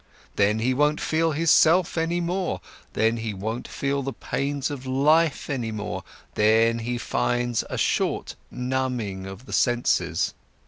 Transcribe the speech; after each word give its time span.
Then 0.35 0.57
he 0.57 0.73
won't 0.73 0.99
feel 0.99 1.31
his 1.33 1.51
self 1.51 1.95
any 1.95 2.19
more, 2.19 2.59
then 2.93 3.17
he 3.17 3.35
won't 3.35 3.67
feel 3.67 4.01
the 4.01 4.11
pains 4.13 4.71
of 4.71 4.87
life 4.87 5.47
any 5.47 5.71
more, 5.71 6.03
then 6.33 6.79
he 6.79 6.97
finds 6.97 7.63
a 7.69 7.77
short 7.77 8.33
numbing 8.49 9.27
of 9.27 9.45
the 9.45 9.53
senses. 9.53 10.33